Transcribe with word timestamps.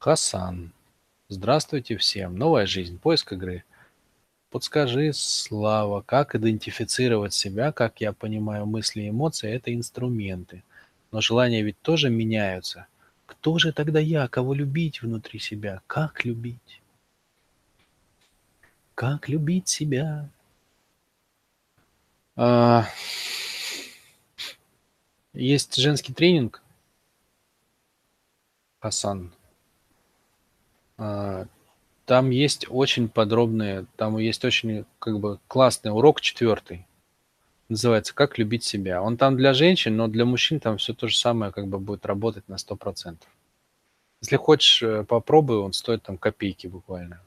Хасан. 0.00 0.72
Здравствуйте 1.28 1.98
всем. 1.98 2.38
Новая 2.38 2.64
жизнь. 2.64 2.98
Поиск 2.98 3.34
игры. 3.34 3.64
Подскажи, 4.48 5.12
Слава, 5.12 6.00
как 6.00 6.34
идентифицировать 6.34 7.34
себя, 7.34 7.70
как 7.70 8.00
я 8.00 8.14
понимаю, 8.14 8.64
мысли 8.64 9.02
и 9.02 9.10
эмоции– 9.10 9.52
это 9.52 9.74
инструменты. 9.74 10.64
Но 11.12 11.20
желания 11.20 11.60
ведь 11.62 11.78
тоже 11.82 12.08
меняются. 12.08 12.86
Кто 13.26 13.58
же 13.58 13.74
тогда 13.74 14.00
я? 14.00 14.26
Кого 14.26 14.54
любить 14.54 15.02
внутри 15.02 15.38
себя? 15.38 15.82
Как 15.86 16.24
любить? 16.24 16.80
Как 18.94 19.28
любить 19.28 19.68
себя? 19.68 20.30
А, 22.36 22.88
Есть 25.34 25.76
женский 25.76 26.14
тренинг, 26.14 26.62
Хасан. 28.78 29.34
А, 31.00 31.46
Там 32.04 32.30
есть 32.30 32.66
очень 32.68 33.08
подробные, 33.08 33.86
там 33.96 34.18
есть 34.18 34.44
очень 34.44 34.84
как 34.98 35.18
бы 35.18 35.38
классный 35.48 35.92
урок 35.92 36.20
четвертый. 36.20 36.86
Называется 37.68 38.14
«Как 38.14 38.36
любить 38.36 38.64
себя». 38.64 39.00
Он 39.00 39.16
там 39.16 39.36
для 39.36 39.54
женщин, 39.54 39.96
но 39.96 40.08
для 40.08 40.24
мужчин 40.24 40.60
там 40.60 40.76
все 40.76 40.92
то 40.92 41.08
же 41.08 41.16
самое 41.16 41.52
как 41.52 41.68
бы 41.68 41.78
будет 41.78 42.04
работать 42.04 42.48
на 42.48 42.56
100%. 42.56 43.16
Если 44.20 44.36
хочешь, 44.36 44.82
э, 44.82 45.04
попробуй, 45.04 45.58
он 45.58 45.72
стоит 45.72 46.02
там 46.02 46.18
копейки 46.18 46.66
буквально. 46.66 47.20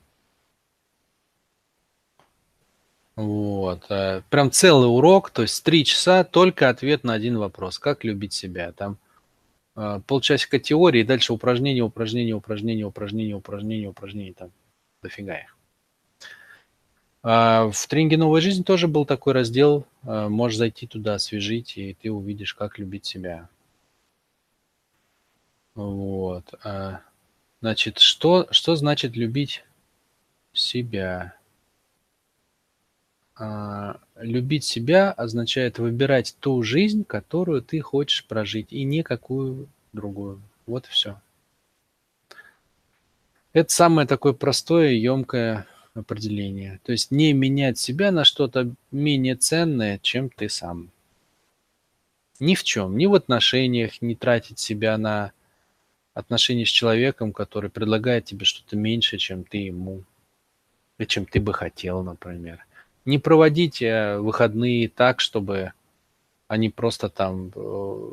Вот. 3.16 3.86
э, 3.90 4.22
Прям 4.30 4.52
целый 4.52 4.88
урок, 4.88 5.30
то 5.32 5.44
есть 5.44 5.64
три 5.64 5.86
часа, 5.86 6.24
только 6.24 6.70
ответ 6.70 7.04
на 7.04 7.14
один 7.14 7.38
вопрос. 7.38 7.80
Как 7.80 8.04
любить 8.04 8.34
себя? 8.34 8.72
Там 8.74 8.98
полчасика 9.76 10.60
теории, 10.60 11.04
дальше 11.04 11.34
упражнения, 11.34 11.82
упражнения, 11.82 12.34
упражнения, 12.34 12.86
упражнения, 12.86 13.36
упражнения, 13.36 13.88
упражнения, 13.88 14.34
там 14.34 14.52
дофига 15.02 15.38
их. 15.40 15.58
А 17.24 17.70
В 17.72 17.88
тренинге 17.88 18.18
«Новая 18.18 18.42
жизнь» 18.42 18.64
тоже 18.64 18.88
был 18.88 19.06
такой 19.06 19.34
раздел. 19.34 19.86
э, 20.04 20.28
Можешь 20.28 20.58
зайти 20.58 20.88
туда, 20.88 21.16
освежить, 21.16 21.78
и 21.78 21.94
ты 21.94 22.12
увидишь, 22.12 22.54
как 22.54 22.78
любить 22.80 23.06
себя. 23.06 23.48
Вот. 25.74 26.54
а, 26.64 27.02
Значит, 27.62 28.00
что, 28.00 28.48
что 28.52 28.76
значит 28.76 29.16
любить 29.16 29.64
себя? 30.52 31.34
А, 33.36 34.00
Любить 34.16 34.64
себя 34.64 35.12
означает 35.12 35.80
выбирать 35.80 36.36
ту 36.40 36.62
жизнь, 36.64 37.04
которую 37.04 37.62
ты 37.62 37.82
хочешь 37.82 38.26
прожить, 38.26 38.72
и 38.72 38.84
никакую 38.84 39.68
другую. 39.92 40.42
Вот 40.66 40.86
и 40.86 40.90
все. 40.90 41.20
Это 43.54 43.72
самое 43.72 44.08
такое 44.08 44.34
простое 44.34 44.92
емкое 44.92 45.68
определение. 45.94 46.80
То 46.84 46.92
есть 46.92 47.12
не 47.12 47.34
менять 47.34 47.78
себя 47.78 48.12
на 48.12 48.24
что-то 48.24 48.72
менее 48.92 49.36
ценное, 49.36 50.00
чем 50.00 50.30
ты 50.30 50.50
сам. 50.50 50.90
Ни 52.40 52.56
в 52.56 52.64
чем, 52.64 52.98
ни 52.98 53.06
в 53.06 53.14
отношениях, 53.14 54.02
не 54.02 54.16
тратить 54.16 54.60
себя 54.60 54.98
на 54.98 55.32
отношения 56.14 56.66
с 56.66 56.70
человеком, 56.70 57.32
который 57.32 57.70
предлагает 57.70 58.26
тебе 58.26 58.46
что-то 58.46 58.76
меньше, 58.76 59.18
чем 59.18 59.44
ты 59.44 59.58
ему, 59.58 60.04
и 60.98 61.06
чем 61.06 61.26
ты 61.26 61.40
бы 61.40 61.54
хотел, 61.54 62.04
например. 62.04 62.66
Не 63.06 63.20
проводить 63.20 63.82
э, 63.82 64.18
выходные 64.20 64.88
так, 64.90 65.20
чтобы 65.20 65.74
они 66.48 66.70
просто 66.70 67.10
там, 67.10 67.52
э, 67.56 68.12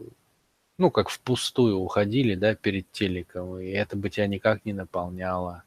ну, 0.79 0.91
как 0.91 1.11
впустую 1.11 1.77
уходили, 1.77 2.35
да, 2.35 2.55
перед 2.55 2.91
телеком, 2.91 3.59
и 3.59 3.69
это 3.69 3.97
бы 3.97 4.11
тебя 4.11 4.27
никак 4.27 4.65
не 4.65 4.73
наполняло. 4.73 5.63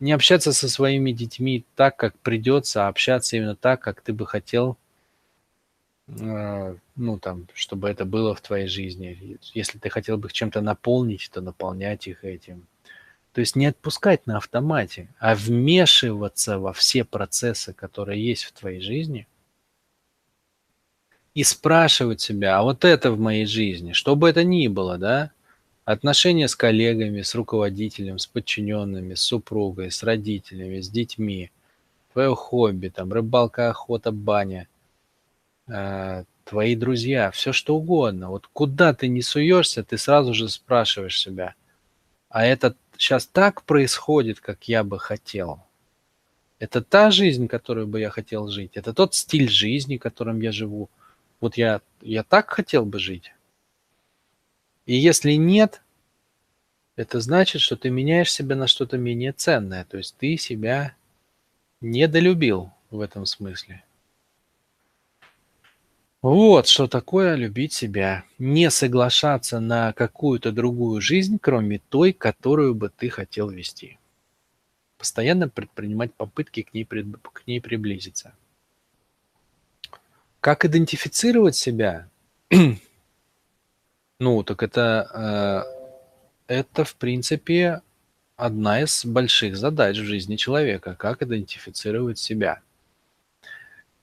Не 0.00 0.12
общаться 0.12 0.52
со 0.52 0.68
своими 0.68 1.12
детьми 1.12 1.64
так, 1.74 1.96
как 1.96 2.16
придется, 2.18 2.86
а 2.86 2.88
общаться 2.88 3.36
именно 3.36 3.56
так, 3.56 3.80
как 3.80 4.00
ты 4.02 4.12
бы 4.12 4.26
хотел, 4.26 4.76
э, 6.08 6.76
ну, 6.96 7.18
там, 7.18 7.48
чтобы 7.54 7.88
это 7.88 8.04
было 8.04 8.34
в 8.34 8.40
твоей 8.40 8.68
жизни. 8.68 9.38
Если 9.54 9.78
ты 9.78 9.90
хотел 9.90 10.18
бы 10.18 10.28
их 10.28 10.32
чем-то 10.32 10.60
наполнить, 10.60 11.28
то 11.32 11.40
наполнять 11.40 12.06
их 12.06 12.24
этим. 12.24 12.66
То 13.38 13.42
есть 13.42 13.54
не 13.54 13.66
отпускать 13.66 14.26
на 14.26 14.38
автомате, 14.38 15.06
а 15.20 15.36
вмешиваться 15.36 16.58
во 16.58 16.72
все 16.72 17.04
процессы, 17.04 17.72
которые 17.72 18.20
есть 18.20 18.42
в 18.42 18.50
твоей 18.50 18.80
жизни, 18.80 19.28
и 21.34 21.44
спрашивать 21.44 22.20
себя, 22.20 22.58
а 22.58 22.64
вот 22.64 22.84
это 22.84 23.12
в 23.12 23.20
моей 23.20 23.46
жизни, 23.46 23.92
что 23.92 24.16
бы 24.16 24.28
это 24.28 24.42
ни 24.42 24.66
было, 24.66 24.98
да, 24.98 25.30
отношения 25.84 26.48
с 26.48 26.56
коллегами, 26.56 27.22
с 27.22 27.32
руководителем, 27.36 28.18
с 28.18 28.26
подчиненными, 28.26 29.14
с 29.14 29.20
супругой, 29.20 29.92
с 29.92 30.02
родителями, 30.02 30.80
с 30.80 30.88
детьми, 30.88 31.52
твое 32.12 32.34
хобби, 32.34 32.88
там, 32.88 33.12
рыбалка, 33.12 33.70
охота, 33.70 34.10
баня, 34.10 34.66
э, 35.68 36.24
твои 36.42 36.74
друзья, 36.74 37.30
все 37.30 37.52
что 37.52 37.76
угодно. 37.76 38.30
Вот 38.30 38.48
куда 38.52 38.94
ты 38.94 39.06
не 39.06 39.22
суешься, 39.22 39.84
ты 39.84 39.96
сразу 39.96 40.34
же 40.34 40.48
спрашиваешь 40.48 41.20
себя, 41.20 41.54
а 42.28 42.44
это 42.44 42.74
сейчас 42.98 43.26
так 43.26 43.62
происходит, 43.62 44.40
как 44.40 44.68
я 44.68 44.84
бы 44.84 44.98
хотел. 44.98 45.62
Это 46.58 46.82
та 46.82 47.10
жизнь, 47.10 47.46
которую 47.46 47.86
бы 47.86 48.00
я 48.00 48.10
хотел 48.10 48.48
жить. 48.48 48.72
Это 48.74 48.92
тот 48.92 49.14
стиль 49.14 49.48
жизни, 49.48 49.96
которым 49.96 50.40
я 50.40 50.52
живу. 50.52 50.90
Вот 51.40 51.56
я, 51.56 51.80
я 52.02 52.24
так 52.24 52.50
хотел 52.50 52.84
бы 52.84 52.98
жить. 52.98 53.32
И 54.84 54.96
если 54.96 55.32
нет, 55.32 55.82
это 56.96 57.20
значит, 57.20 57.62
что 57.62 57.76
ты 57.76 57.90
меняешь 57.90 58.32
себя 58.32 58.56
на 58.56 58.66
что-то 58.66 58.98
менее 58.98 59.32
ценное. 59.32 59.84
То 59.84 59.98
есть 59.98 60.16
ты 60.18 60.36
себя 60.36 60.96
недолюбил 61.80 62.72
в 62.90 63.00
этом 63.00 63.24
смысле. 63.24 63.84
Вот 66.20 66.66
что 66.66 66.88
такое 66.88 67.36
любить 67.36 67.72
себя. 67.72 68.24
Не 68.38 68.70
соглашаться 68.70 69.60
на 69.60 69.92
какую-то 69.92 70.50
другую 70.50 71.00
жизнь, 71.00 71.38
кроме 71.40 71.78
той, 71.78 72.12
которую 72.12 72.74
бы 72.74 72.90
ты 72.90 73.08
хотел 73.08 73.50
вести. 73.50 73.98
Постоянно 74.96 75.48
предпринимать 75.48 76.12
попытки 76.12 76.62
к 76.62 76.74
ней, 76.74 76.84
к 76.84 77.46
ней 77.46 77.60
приблизиться. 77.60 78.34
Как 80.40 80.64
идентифицировать 80.64 81.56
себя? 81.56 82.08
Ну, 84.20 84.42
так 84.42 84.64
это, 84.64 85.64
э, 86.48 86.52
это, 86.52 86.84
в 86.84 86.96
принципе, 86.96 87.82
одна 88.34 88.82
из 88.82 89.04
больших 89.04 89.56
задач 89.56 89.96
в 89.96 90.02
жизни 90.02 90.34
человека. 90.34 90.96
Как 90.96 91.22
идентифицировать 91.22 92.18
себя? 92.18 92.60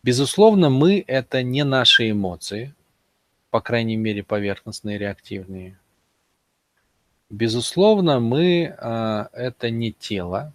Безусловно, 0.05 0.69
мы– 0.69 1.03
это 1.07 1.41
не 1.41 1.63
наши 1.63 2.11
эмоции, 2.11 2.75
по 3.49 3.59
крайней 3.59 3.95
мере, 3.95 4.21
поверхностные, 4.21 4.99
реактивные. 4.99 5.79
Безусловно, 7.31 8.19
мы 8.19 8.66
э, 8.66 9.25
это 9.33 9.71
не 9.71 9.91
тело. 9.91 10.53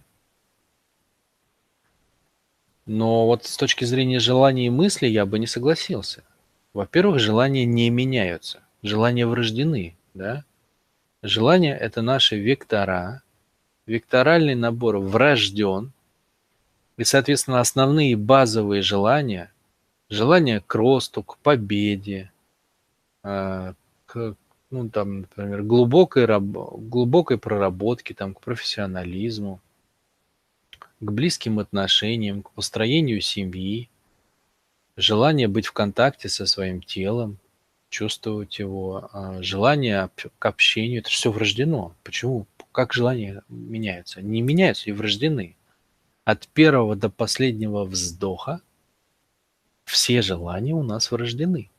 Но 2.87 3.27
вот 3.27 3.45
с 3.45 3.57
точки 3.57 3.85
зрения 3.85 4.21
желаний 4.21 4.67
и 4.69 4.71
мыслей 4.71 5.11
я 5.11 5.27
бы 5.27 5.41
не 5.41 5.49
согласился. 5.49 6.23
Во-первых, 6.73 7.19
желания 7.19 7.65
не 7.65 7.91
меняются. 7.91 8.61
Желания 8.85 9.27
врождены, 9.27 9.97
да? 10.15 10.45
Желания– 11.23 11.77
это 11.87 12.03
наши 12.03 12.39
вектора. 12.39 13.25
Векторальный 13.85 14.55
набор 14.55 14.99
врожден. 14.99 15.91
И, 17.01 17.05
соответственно, 17.05 17.61
основные 17.61 18.15
базовые 18.15 18.83
желания– 18.83 19.51
желание 20.11 20.61
к 20.61 20.75
росту, 20.75 21.23
к 21.23 21.39
победе, 21.39 22.31
э, 23.25 23.73
к, 24.05 24.37
ну, 24.71 24.91
там, 24.91 25.21
например, 25.21 25.63
глубокой, 25.63 26.27
глубокой 26.27 27.39
проработке, 27.39 28.13
там, 28.13 28.35
к 28.35 28.43
профессионализму, 28.43 29.63
к 31.01 31.11
близким 31.11 31.59
отношениям, 31.59 32.43
к 32.43 32.51
построению 32.51 33.23
семьи, 33.23 33.89
желание 34.99 35.49
быть 35.49 35.69
в 35.69 35.73
контакте 35.73 36.29
со 36.29 36.45
своим 36.45 36.83
телом, 36.83 37.39
чувствовать 37.89 38.59
его, 38.59 39.09
а, 39.15 39.43
желание 39.43 40.11
к 40.39 40.45
общению. 40.45 41.01
Это 41.01 41.09
все 41.09 41.33
врождено. 41.33 41.95
Почему? 42.05 42.47
Как 42.73 42.93
желания 42.93 43.43
меняются? 43.49 44.21
Не 44.21 44.43
меняются 44.43 44.91
и 44.91 44.93
врождены. 44.93 45.57
От 46.31 46.47
первого 46.47 46.95
до 46.95 47.11
последнего 47.11 47.85
вздоха 47.85 48.61
все 49.85 50.23
желания 50.23 50.75
у 50.75 50.85
нас 50.85 51.11
врождены. 51.11 51.71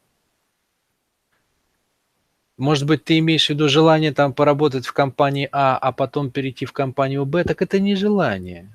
Может 2.57 2.85
быть, 2.85 3.05
ты 3.05 3.19
имеешь 3.19 3.45
в 3.45 3.49
виду 3.51 3.69
желание 3.69 4.11
там 4.11 4.33
поработать 4.33 4.85
в 4.85 4.91
компании 4.91 5.47
А, 5.53 5.77
а 5.77 5.93
потом 5.93 6.31
перейти 6.31 6.65
в 6.65 6.73
компанию 6.73 7.25
Б, 7.25 7.45
так 7.45 7.61
это 7.61 7.79
не 7.79 7.95
желание. 7.95 8.69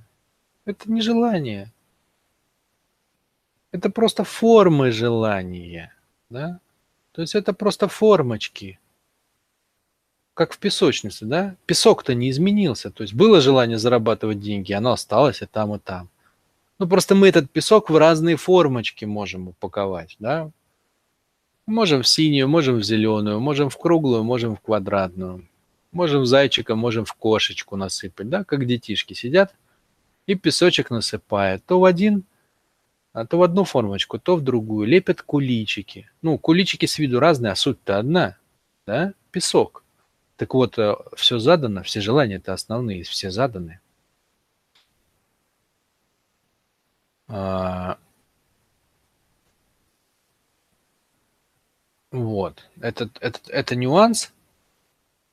Это 0.65 0.91
не 0.91 1.03
желание. 1.03 1.71
Это 3.71 3.91
просто 3.91 4.25
формы 4.25 4.93
желания, 4.93 5.93
да? 6.31 6.59
То 7.13 7.21
есть 7.21 7.35
это 7.35 7.53
просто 7.53 7.87
формочки. 7.87 8.79
Как 10.37 10.53
в 10.53 10.59
песочнице, 10.59 11.25
да? 11.25 11.57
Песок-то 11.65 12.15
не 12.15 12.29
изменился. 12.29 12.91
То 12.91 13.03
есть 13.03 13.15
было 13.15 13.41
желание 13.41 13.79
зарабатывать 13.79 14.39
деньги, 14.39 14.75
оно 14.75 14.93
осталось 14.93 15.41
и 15.41 15.47
там, 15.47 15.75
и 15.75 15.79
там. 15.79 16.11
Ну, 16.79 16.87
просто 16.87 17.15
мы 17.15 17.29
этот 17.29 17.51
песок 17.51 17.89
в 17.89 17.97
разные 17.97 18.37
формочки 18.37 19.07
можем 19.07 19.49
упаковать, 19.49 20.17
да? 20.19 20.51
Можем 21.65 22.03
в 22.03 22.07
синюю, 22.07 22.49
можем 22.49 22.77
в 22.77 22.83
зеленую, 22.83 23.41
можем 23.41 23.71
в 23.71 23.79
круглую, 23.79 24.25
можем 24.25 24.57
в 24.57 24.61
квадратную. 24.61 25.49
Можем 25.91 26.21
в 26.21 26.27
зайчика, 26.27 26.77
можем 26.77 27.07
в 27.07 27.15
кошечку 27.15 27.77
насыпать, 27.77 28.29
да? 28.29 28.45
Как 28.45 28.67
детишки 28.67 29.15
сидят 29.15 29.55
и 30.27 30.35
песочек 30.35 30.91
насыпают. 30.91 31.65
То 31.65 31.81
в 31.81 31.87
один, 31.87 32.25
а 33.15 33.25
то 33.25 33.39
в 33.39 33.43
одну 33.43 33.65
формочку, 33.65 34.19
то 34.19 34.37
в 34.37 34.43
другую. 34.43 34.87
Лепят 34.87 35.23
куличики. 35.23 36.11
Ну, 36.21 36.37
куличики 36.37 36.85
с 36.85 36.99
виду 36.99 37.21
разные, 37.21 37.53
а 37.53 37.57
суть-то 37.57 37.99
одна, 37.99 38.37
да? 38.87 39.15
Песок. 39.31 39.83
Так 40.37 40.53
вот, 40.55 40.79
э, 40.79 40.95
все 41.17 41.39
задано, 41.39 41.83
все 41.83 42.01
желания-то 42.01 42.53
основные, 42.53 43.03
все 43.05 43.31
заданы. 43.31 43.81
А, 47.29 47.99
вот, 52.11 52.69
этот, 52.81 53.17
этот, 53.21 53.49
это 53.49 53.77
нюанс. 53.77 54.33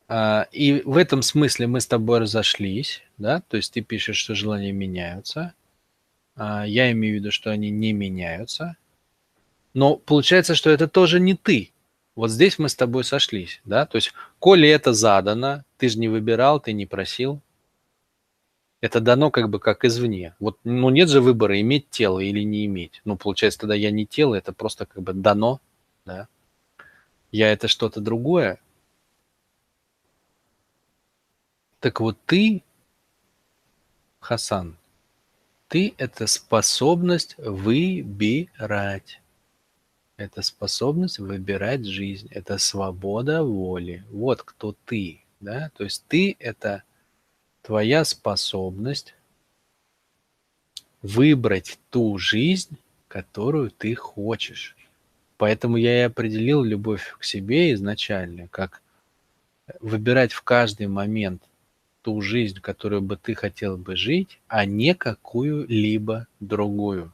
А, 0.08 0.48
и 0.52 0.82
в 0.86 0.98
этом 0.98 1.22
смысле 1.22 1.68
мы 1.68 1.82
с 1.82 1.88
тобой 1.88 2.20
разошлись, 2.20 3.04
да, 3.18 3.42
то 3.42 3.58
есть 3.58 3.74
ты 3.74 3.82
пишешь, 3.82 4.18
что 4.18 4.36
желания 4.36 4.72
меняются. 4.72 5.54
А, 6.36 6.66
я 6.66 6.92
имею 6.92 7.16
в 7.16 7.20
виду, 7.20 7.32
что 7.32 7.52
они 7.52 7.70
не 7.70 7.92
меняются. 7.94 8.78
Но 9.74 9.98
получается, 9.98 10.56
что 10.56 10.70
это 10.70 10.88
тоже 10.88 11.20
не 11.20 11.36
ты. 11.36 11.73
Вот 12.16 12.30
здесь 12.30 12.60
мы 12.60 12.70
с 12.70 12.76
тобой 12.76 13.04
сошлись, 13.04 13.62
да? 13.66 13.86
То 13.86 13.96
есть, 13.96 14.14
коли 14.40 14.70
это 14.70 14.94
задано, 14.94 15.64
ты 15.78 15.90
же 15.90 15.98
не 15.98 16.08
выбирал, 16.08 16.60
ты 16.60 16.72
не 16.74 16.86
просил. 16.86 17.42
Это 18.82 19.00
дано 19.00 19.32
как 19.32 19.50
бы 19.50 19.60
как 19.60 19.86
извне. 19.86 20.36
Вот, 20.40 20.60
ну 20.64 20.90
нет 20.90 21.10
же 21.10 21.22
выбора, 21.22 21.60
иметь 21.62 21.90
тело 21.90 22.20
или 22.20 22.42
не 22.42 22.66
иметь. 22.66 23.02
Ну, 23.06 23.18
получается, 23.18 23.62
тогда 23.62 23.76
я 23.76 23.92
не 23.92 24.06
тело, 24.06 24.36
это 24.36 24.54
просто 24.54 24.86
как 24.86 25.02
бы 25.02 25.14
дано, 25.14 25.62
да? 26.06 26.28
Я 27.32 27.52
это 27.52 27.68
что-то 27.68 28.00
другое. 28.00 28.60
Так 31.80 32.00
вот 32.00 32.18
ты, 32.26 32.64
Хасан, 34.20 34.78
ты– 35.68 35.96
это 35.98 36.28
способность 36.28 37.36
выбирать. 37.38 39.23
Это 40.24 40.42
способность 40.42 41.20
выбирать 41.20 41.86
жизнь, 41.86 42.30
это 42.32 42.58
свобода 42.58 43.44
воли. 43.44 44.06
Вот 44.10 44.42
кто 44.42 44.74
ты, 44.86 45.20
да? 45.42 45.70
То 45.76 45.84
есть 45.84 46.06
ты– 46.08 46.38
это 46.40 46.84
твоя 47.62 48.06
способность 48.06 49.16
выбрать 51.02 51.78
ту 51.90 52.18
жизнь, 52.18 52.78
которую 53.10 53.70
ты 53.70 53.96
хочешь. 53.96 54.78
Поэтому 55.36 55.76
я 55.76 56.00
и 56.00 56.06
определил 56.06 56.64
любовь 56.64 57.18
к 57.20 57.26
себе 57.26 57.74
изначально, 57.74 58.48
как 58.48 58.82
выбирать 59.82 60.32
в 60.32 60.42
каждый 60.44 60.88
момент 60.88 61.44
ту 62.02 62.22
жизнь, 62.22 62.62
которую 62.62 63.02
бы 63.02 63.18
ты 63.18 63.36
хотел 63.36 63.78
бы 63.78 63.98
жить, 63.98 64.40
а 64.48 64.64
не 64.64 64.96
какую-либо 64.96 66.28
другую. 66.40 67.12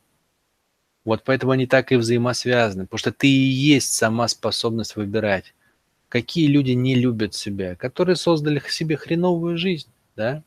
Вот 1.10 1.24
поэтому 1.24 1.54
они 1.54 1.66
так 1.66 1.92
и 1.92 1.96
взаимосвязаны, 1.96 2.84
потому 2.84 3.00
что 3.00 3.12
ты 3.12 3.28
и 3.28 3.32
есть 3.32 3.94
сама 3.94 4.28
способность 4.28 4.96
выбирать. 4.96 5.56
Какие 6.08 6.46
люди 6.46 6.74
не 6.74 6.94
любят 6.94 7.34
себя, 7.34 7.76
которые 7.76 8.16
создали 8.16 8.62
себе 8.70 8.96
хреновую 8.96 9.58
жизнь, 9.58 9.90
да? 10.16 10.44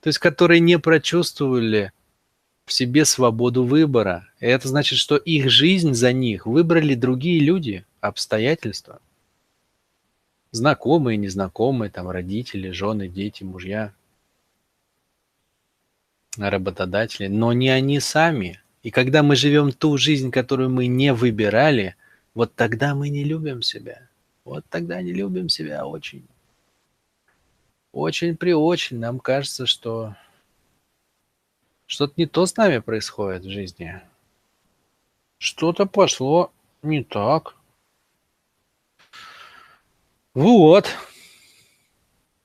То 0.00 0.06
есть, 0.08 0.18
которые 0.18 0.60
не 0.60 0.78
прочувствовали 0.78 1.92
в 2.64 2.72
себе 2.72 3.04
свободу 3.04 3.64
выбора. 3.64 4.26
И 4.40 4.46
это 4.46 4.66
значит, 4.66 4.98
что 4.98 5.18
их 5.18 5.50
жизнь 5.50 5.92
за 5.92 6.10
них 6.14 6.46
выбрали 6.46 6.94
другие 6.94 7.40
люди, 7.40 7.84
обстоятельства. 8.00 9.02
Знакомые, 10.52 11.18
незнакомые, 11.18 11.90
там 11.90 12.08
родители, 12.08 12.70
жены, 12.70 13.08
дети, 13.08 13.44
мужья, 13.44 13.92
работодатели, 16.38 17.26
но 17.26 17.52
не 17.52 17.68
они 17.68 18.00
сами– 18.00 18.58
и 18.86 18.92
когда 18.92 19.24
мы 19.24 19.34
живем 19.34 19.72
ту 19.72 19.98
жизнь, 19.98 20.30
которую 20.30 20.70
мы 20.70 20.86
не 20.86 21.12
выбирали, 21.12 21.96
вот 22.34 22.54
тогда 22.54 22.94
мы 22.94 23.08
не 23.08 23.24
любим 23.24 23.60
себя. 23.60 24.08
Вот 24.44 24.64
тогда 24.68 25.02
не 25.02 25.12
любим 25.12 25.48
себя 25.48 25.84
очень. 25.84 26.24
Очень 27.90 28.36
при 28.36 28.52
очень 28.52 29.00
нам 29.00 29.18
кажется, 29.18 29.66
что 29.66 30.14
что-то 31.86 32.12
не 32.16 32.26
то 32.26 32.46
с 32.46 32.56
нами 32.56 32.78
происходит 32.78 33.42
в 33.42 33.50
жизни. 33.50 34.00
Что-то 35.38 35.86
пошло 35.86 36.52
не 36.82 37.02
так. 37.02 37.56
Вот. 40.32 40.86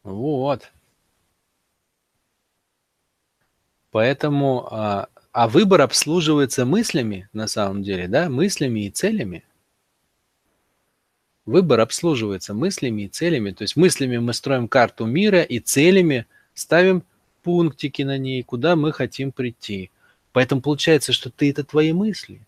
Вот. 0.02 0.72
Поэтому 3.92 4.68
а, 4.72 5.10
а 5.32 5.48
выбор 5.48 5.82
обслуживается 5.82 6.66
мыслями, 6.66 7.30
на 7.34 7.48
самом 7.48 7.84
деле, 7.84 8.08
да, 8.08 8.30
мыслями 8.30 8.86
и 8.86 8.90
целями. 8.90 9.44
Выбор 11.46 11.80
обслуживается 11.80 12.54
мыслями 12.54 13.04
и 13.04 13.08
целями. 13.08 13.52
То 13.52 13.64
есть 13.64 13.76
мыслями 13.76 14.18
мы 14.18 14.34
строим 14.34 14.68
карту 14.68 15.06
мира 15.06 15.42
и 15.42 15.60
целями 15.60 16.28
ставим 16.54 17.04
пунктики 17.44 18.04
на 18.04 18.18
ней, 18.18 18.44
куда 18.44 18.76
мы 18.76 18.92
хотим 18.92 19.32
прийти. 19.32 19.90
Поэтому 20.34 20.62
получается, 20.62 21.14
что 21.14 21.30
ты 21.30 21.50
это 21.50 21.64
твои 21.64 21.94
мысли. 21.94 22.42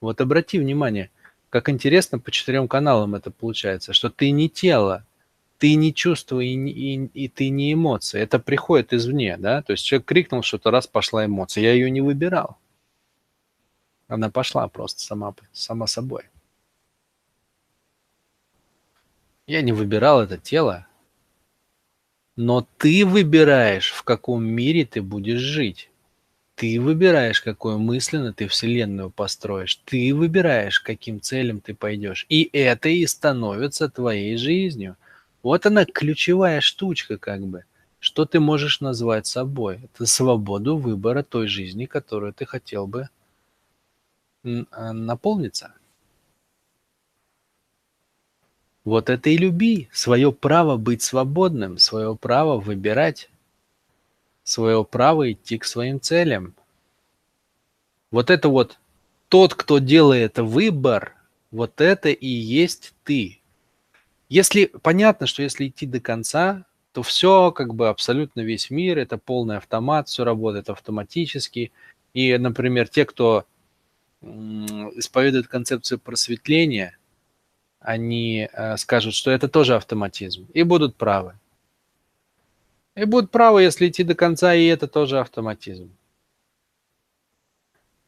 Вот 0.00 0.20
обрати 0.20 0.58
внимание, 0.58 1.10
как 1.50 1.68
интересно 1.68 2.18
по 2.18 2.30
четырем 2.30 2.68
каналам 2.68 3.14
это 3.14 3.30
получается, 3.30 3.92
что 3.92 4.10
ты 4.10 4.30
не 4.30 4.48
тело, 4.48 5.04
ты 5.58 5.74
не 5.74 5.94
чувство 5.94 6.40
и, 6.40 6.54
и, 6.54 7.06
и 7.14 7.28
ты 7.28 7.48
не 7.48 7.72
эмоция. 7.72 8.22
Это 8.22 8.38
приходит 8.38 8.92
извне, 8.92 9.36
да? 9.36 9.62
То 9.62 9.72
есть 9.72 9.84
человек 9.84 10.06
крикнул 10.06 10.42
что-то, 10.42 10.70
раз 10.70 10.86
пошла 10.86 11.24
эмоция. 11.24 11.64
Я 11.64 11.72
ее 11.72 11.90
не 11.90 12.00
выбирал. 12.00 12.58
Она 14.08 14.30
пошла 14.30 14.68
просто 14.68 15.00
сама, 15.02 15.34
сама 15.52 15.86
собой. 15.86 16.24
Я 19.46 19.62
не 19.62 19.72
выбирал 19.72 20.20
это 20.20 20.38
тело, 20.38 20.86
но 22.34 22.66
ты 22.78 23.06
выбираешь, 23.06 23.92
в 23.92 24.02
каком 24.02 24.44
мире 24.44 24.84
ты 24.84 25.02
будешь 25.02 25.40
жить. 25.40 25.90
Ты 26.56 26.80
выбираешь, 26.80 27.42
какую 27.42 27.78
мысленно 27.78 28.32
ты 28.32 28.48
вселенную 28.48 29.10
построишь. 29.10 29.76
Ты 29.84 30.14
выбираешь, 30.14 30.80
каким 30.80 31.20
целям 31.20 31.60
ты 31.60 31.74
пойдешь. 31.74 32.26
И 32.28 32.48
это 32.52 32.88
и 32.88 33.06
становится 33.06 33.88
твоей 33.88 34.36
жизнью– 34.36 34.96
вот 35.46 35.64
она 35.64 35.84
ключевая 35.84 36.60
штучка 36.60 37.18
как 37.18 37.46
бы. 37.46 37.64
Что 38.00 38.24
ты 38.24 38.40
можешь 38.40 38.80
назвать 38.80 39.28
собой? 39.28 39.82
Это 39.84 40.04
свободу 40.04 40.76
выбора 40.76 41.22
той 41.22 41.46
жизни, 41.46 41.86
которую 41.86 42.32
ты 42.32 42.46
хотел 42.46 42.88
бы 42.88 43.10
а, 44.42 44.92
наполниться. 44.92 45.72
Вот 48.84 49.08
это 49.08 49.30
и 49.30 49.36
люби. 49.36 49.88
Свое 49.92 50.32
право 50.32 50.76
быть 50.76 51.02
свободным, 51.02 51.78
свое 51.78 52.16
право 52.16 52.58
выбирать, 52.58 53.30
свое 54.42 54.84
право 54.84 55.30
идти 55.30 55.58
к 55.58 55.64
своим 55.64 56.00
целям. 56.00 56.56
Вот 58.10 58.30
это 58.30 58.48
вот 58.48 58.80
тот, 59.28 59.54
кто 59.54 59.78
делает 59.78 60.38
выбор, 60.38 61.14
вот 61.52 61.80
это 61.80 62.08
и 62.08 62.26
есть 62.26 62.94
ты. 63.04 63.38
Если 64.28 64.66
понятно, 64.82 65.26
что 65.26 65.42
если 65.42 65.68
идти 65.68 65.86
до 65.86 66.00
конца, 66.00 66.64
то 66.92 67.02
все, 67.02 67.52
как 67.52 67.74
бы 67.74 67.88
абсолютно 67.88 68.40
весь 68.40 68.70
мир, 68.70 68.98
это 68.98 69.18
полный 69.18 69.58
автомат, 69.58 70.08
все 70.08 70.24
работает 70.24 70.70
автоматически. 70.70 71.72
И, 72.14 72.36
например, 72.38 72.88
те, 72.88 73.04
кто 73.04 73.46
исповедует 74.22 75.46
концепцию 75.46 75.98
просветления, 75.98 76.96
они 77.78 78.48
э, 78.52 78.76
скажут, 78.78 79.14
что 79.14 79.30
это 79.30 79.48
тоже 79.48 79.76
автоматизм, 79.76 80.48
и 80.54 80.62
будут 80.62 80.96
правы. 80.96 81.38
И 82.96 83.04
будут 83.04 83.30
правы, 83.30 83.62
если 83.62 83.88
идти 83.88 84.02
до 84.02 84.14
конца, 84.14 84.54
и 84.54 84.64
это 84.64 84.88
тоже 84.88 85.20
автоматизм. 85.20 85.90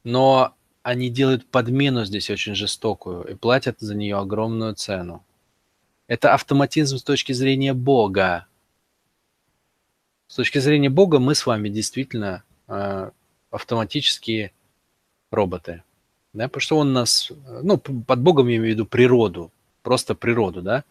Но 0.03 0.55
они 0.83 1.11
делают 1.11 1.47
подмену 1.47 2.05
здесь 2.07 2.31
очень 2.31 2.55
жестокую 2.55 3.25
и 3.25 3.35
платят 3.35 3.81
за 3.81 3.95
нее 3.95 4.17
огромную 4.17 4.75
цену. 4.75 5.23
Это 6.09 6.33
автоматизм 6.33 6.97
с 6.97 7.03
точки 7.03 7.33
зрения 7.33 7.75
Бога. 7.75 8.47
С 10.27 10.37
точки 10.37 10.59
зрения 10.59 10.89
Бога 10.89 11.19
мы 11.19 11.35
с 11.35 11.47
вами 11.47 11.69
действительно 11.69 12.43
э, 12.67 13.11
автоматические 13.51 14.53
роботы. 15.31 15.83
Да? 16.33 16.49
Потому 16.49 16.61
что 16.63 16.79
он 16.79 16.93
нас, 16.95 17.31
ну, 17.63 17.77
под 17.79 18.21
Богом 18.21 18.49
я 18.49 18.57
имею 18.57 18.73
в 18.73 18.75
виду 18.75 18.87
природу, 18.87 19.53
просто 19.83 20.15
природу, 20.15 20.63
да. 20.63 20.85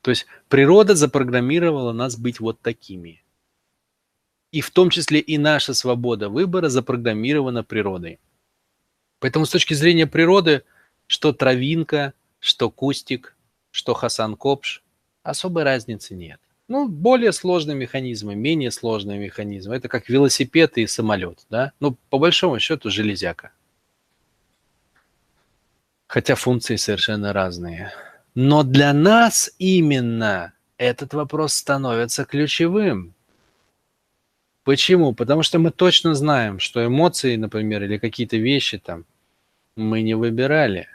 То 0.00 0.10
есть 0.10 0.26
природа 0.48 0.94
запрограммировала 0.94 1.92
нас 1.92 2.16
быть 2.16 2.40
вот 2.40 2.58
такими. 2.60 3.22
И 4.52 4.62
в 4.62 4.70
том 4.70 4.88
числе 4.88 5.20
и 5.20 5.36
наша 5.36 5.74
свобода 5.74 6.30
выбора 6.30 6.70
запрограммирована 6.70 7.62
природой. 7.62 8.20
Поэтому 9.18 9.44
с 9.44 9.50
точки 9.50 9.74
зрения 9.74 10.06
природы, 10.06 10.62
что 11.06 11.34
травинка, 11.34 12.14
что 12.38 12.70
кустик, 12.70 13.35
что 13.76 13.92
Хасан 13.92 14.36
Копш, 14.36 14.82
особой 15.22 15.64
разницы 15.64 16.14
нет. 16.14 16.40
Ну, 16.66 16.88
более 16.88 17.32
сложные 17.32 17.76
механизмы, 17.76 18.34
менее 18.34 18.70
сложные 18.70 19.18
механизмы. 19.18 19.76
Это 19.76 19.88
как 19.88 20.08
велосипед 20.08 20.78
и 20.78 20.86
самолет, 20.86 21.44
да? 21.50 21.72
Ну, 21.78 21.98
по 22.08 22.18
большому 22.18 22.58
счету, 22.58 22.88
железяка. 22.90 23.52
Хотя 26.06 26.36
функции 26.36 26.76
совершенно 26.76 27.34
разные. 27.34 27.92
Но 28.34 28.62
для 28.62 28.94
нас 28.94 29.50
именно 29.58 30.54
этот 30.78 31.12
вопрос 31.12 31.52
становится 31.52 32.24
ключевым. 32.24 33.14
Почему? 34.64 35.12
Потому 35.12 35.42
что 35.42 35.58
мы 35.58 35.70
точно 35.70 36.14
знаем, 36.14 36.60
что 36.60 36.84
эмоции, 36.84 37.36
например, 37.36 37.84
или 37.84 37.98
какие-то 37.98 38.38
вещи 38.38 38.78
там 38.78 39.04
мы 39.76 40.00
не 40.00 40.14
выбирали. 40.14 40.88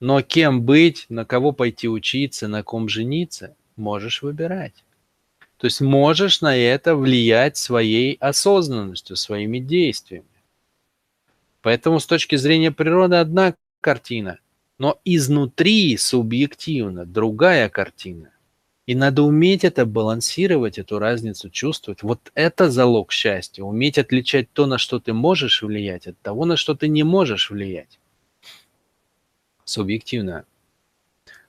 Но 0.00 0.22
кем 0.22 0.62
быть, 0.62 1.06
на 1.08 1.24
кого 1.24 1.52
пойти 1.52 1.88
учиться, 1.88 2.48
на 2.48 2.62
ком 2.62 2.88
жениться, 2.88 3.56
можешь 3.76 4.22
выбирать. 4.22 4.84
То 5.56 5.66
есть 5.66 5.80
можешь 5.80 6.40
на 6.40 6.56
это 6.56 6.94
влиять 6.94 7.56
своей 7.56 8.14
осознанностью, 8.20 9.16
своими 9.16 9.58
действиями. 9.58 10.26
Поэтому 11.62 11.98
с 11.98 12.06
точки 12.06 12.36
зрения 12.36 12.70
природы 12.70 13.16
одна 13.16 13.54
картина, 13.80 14.38
но 14.78 15.00
изнутри 15.04 15.96
субъективно 15.96 17.04
другая 17.04 17.68
картина. 17.68 18.30
И 18.86 18.94
надо 18.94 19.22
уметь 19.22 19.64
это 19.64 19.84
балансировать, 19.84 20.78
эту 20.78 20.98
разницу 20.98 21.50
чувствовать. 21.50 22.02
Вот 22.02 22.30
это 22.34 22.70
залог 22.70 23.12
счастья. 23.12 23.62
Уметь 23.62 23.98
отличать 23.98 24.50
то, 24.52 24.64
на 24.64 24.78
что 24.78 24.98
ты 24.98 25.12
можешь 25.12 25.60
влиять, 25.60 26.06
от 26.06 26.18
того, 26.20 26.46
на 26.46 26.56
что 26.56 26.74
ты 26.74 26.88
не 26.88 27.02
можешь 27.02 27.50
влиять. 27.50 27.98
Субъективно 29.68 30.44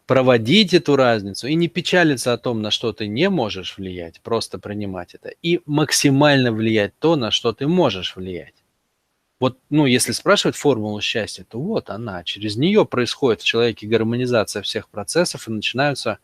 проводить 0.09 0.73
эту 0.73 0.95
разницу 0.95 1.45
и 1.45 1.53
не 1.53 1.67
печалиться 1.67 2.33
о 2.33 2.37
том, 2.39 2.63
на 2.63 2.71
что 2.71 2.93
ты 2.93 3.07
не 3.07 3.29
можешь 3.29 3.77
влиять, 3.77 4.21
просто 4.21 4.57
принимать 4.57 5.13
это, 5.13 5.29
и 5.43 5.61
максимально 5.67 6.51
влиять 6.51 6.97
то, 6.97 7.15
на 7.15 7.29
что 7.29 7.53
ты 7.53 7.67
можешь 7.67 8.15
влиять. 8.15 8.55
Вот, 9.39 9.59
ну, 9.69 9.85
если 9.85 10.11
спрашивать 10.11 10.55
формулу 10.55 10.99
счастья, 10.99 11.45
то 11.47 11.61
вот 11.61 11.91
она. 11.91 12.23
Через 12.23 12.57
нее 12.57 12.85
происходит 12.85 13.41
в 13.41 13.45
человеке 13.45 13.85
гармонизация 13.85 14.63
всех 14.63 14.89
процессов 14.89 15.47
и 15.47 15.51
начинаются 15.51 16.17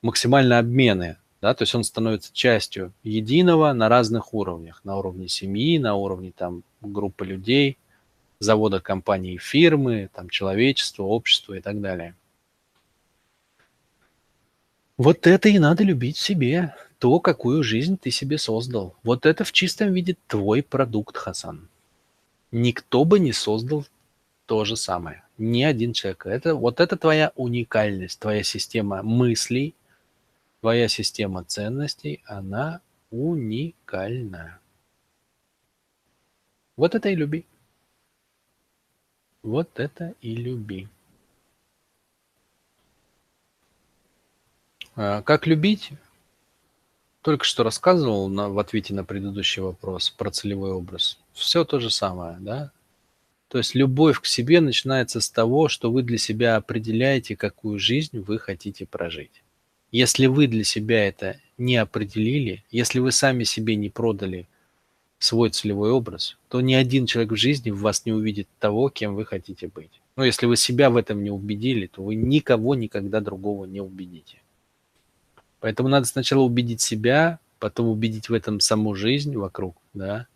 максимально 0.00 0.60
обмены. 0.60 1.18
Да? 1.42 1.54
То 1.54 1.62
есть 1.64 1.74
он 1.74 1.82
становится 1.82 2.32
частью 2.32 2.94
единого 3.02 3.72
на 3.72 3.88
разных 3.88 4.32
уровнях. 4.32 4.80
На 4.84 4.96
уровне 4.96 5.28
семьи, 5.28 5.76
на 5.78 5.96
уровне 5.96 6.32
там, 6.34 6.62
группы 6.80 7.26
людей, 7.26 7.78
завода, 8.42 8.80
компании, 8.80 9.38
фирмы, 9.38 10.10
там, 10.12 10.28
человечества, 10.28 11.04
общества 11.04 11.54
и 11.54 11.60
так 11.60 11.80
далее. 11.80 12.14
Вот 14.96 15.26
это 15.26 15.48
и 15.48 15.58
надо 15.58 15.84
любить 15.84 16.16
себе, 16.16 16.74
то, 16.98 17.18
какую 17.18 17.62
жизнь 17.62 17.98
ты 17.98 18.10
себе 18.10 18.38
создал. 18.38 18.94
Вот 19.02 19.26
это 19.26 19.44
в 19.44 19.52
чистом 19.52 19.92
виде 19.92 20.16
твой 20.26 20.62
продукт, 20.62 21.16
Хасан. 21.16 21.68
Никто 22.50 23.04
бы 23.04 23.18
не 23.18 23.32
создал 23.32 23.86
то 24.46 24.64
же 24.64 24.76
самое. 24.76 25.24
Ни 25.38 25.62
один 25.62 25.92
человек. 25.92 26.26
Это, 26.26 26.54
вот 26.54 26.78
это 26.78 26.96
твоя 26.96 27.32
уникальность, 27.34 28.20
твоя 28.20 28.42
система 28.42 29.02
мыслей, 29.02 29.74
твоя 30.60 30.88
система 30.88 31.44
ценностей, 31.44 32.22
она 32.24 32.80
уникальна. 33.10 34.60
Вот 36.76 36.94
это 36.94 37.08
и 37.08 37.16
люби. 37.16 37.46
Вот 39.42 39.80
это 39.80 40.14
и 40.20 40.36
люби. 40.36 40.88
А, 44.94 45.22
как 45.22 45.46
любить? 45.46 45.90
Только 47.22 47.44
что 47.44 47.62
рассказывал 47.62 48.28
на, 48.28 48.48
в 48.48 48.58
ответе 48.58 48.94
на 48.94 49.04
предыдущий 49.04 49.62
вопрос 49.62 50.10
про 50.10 50.30
целевой 50.30 50.72
образ. 50.72 51.18
Все 51.32 51.64
то 51.64 51.80
же 51.80 51.90
самое, 51.90 52.36
да? 52.40 52.72
То 53.48 53.58
есть 53.58 53.74
любовь 53.74 54.20
к 54.20 54.26
себе 54.26 54.60
начинается 54.60 55.20
с 55.20 55.28
того, 55.28 55.68
что 55.68 55.90
вы 55.92 56.02
для 56.02 56.18
себя 56.18 56.56
определяете, 56.56 57.36
какую 57.36 57.78
жизнь 57.78 58.18
вы 58.18 58.38
хотите 58.38 58.86
прожить. 58.86 59.42
Если 59.90 60.26
вы 60.26 60.46
для 60.46 60.64
себя 60.64 61.06
это 61.06 61.38
не 61.58 61.76
определили, 61.76 62.64
если 62.70 62.98
вы 62.98 63.12
сами 63.12 63.44
себе 63.44 63.76
не 63.76 63.90
продали 63.90 64.48
свой 65.22 65.50
целевой 65.50 65.92
образ, 65.92 66.36
то 66.48 66.60
ни 66.60 66.74
один 66.74 67.06
человек 67.06 67.32
в 67.32 67.36
жизни 67.36 67.70
в 67.70 67.78
вас 67.78 68.04
не 68.04 68.12
увидит 68.12 68.48
того, 68.58 68.88
кем 68.88 69.14
вы 69.14 69.24
хотите 69.24 69.68
быть. 69.68 70.00
Но 70.16 70.24
если 70.24 70.46
вы 70.46 70.56
себя 70.56 70.90
в 70.90 70.96
этом 70.96 71.22
не 71.22 71.30
убедили, 71.30 71.86
то 71.86 72.02
вы 72.02 72.16
никого 72.16 72.74
никогда 72.74 73.20
другого 73.20 73.64
не 73.64 73.80
убедите. 73.80 74.40
Поэтому 75.60 75.88
надо 75.88 76.06
сначала 76.06 76.42
убедить 76.42 76.80
себя, 76.80 77.38
потом 77.60 77.88
убедить 77.88 78.28
в 78.28 78.34
этом 78.34 78.58
саму 78.58 78.96
жизнь 78.96 79.36
вокруг, 79.36 79.76
да. 79.94 80.26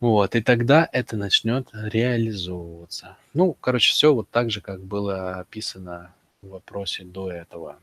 Вот, 0.00 0.34
и 0.34 0.42
тогда 0.42 0.88
это 0.90 1.18
начнет 1.18 1.68
реализовываться. 1.72 3.18
Ну, 3.34 3.54
короче, 3.60 3.92
все 3.92 4.14
вот 4.14 4.28
так 4.30 4.50
же, 4.50 4.62
как 4.62 4.82
было 4.82 5.34
описано 5.34 6.12
в 6.40 6.48
вопросе 6.48 7.04
до 7.04 7.30
этого. 7.30 7.76